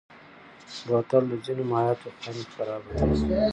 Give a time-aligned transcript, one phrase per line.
[0.87, 2.93] بوتل د ځینو مایعاتو خوند خرابوي.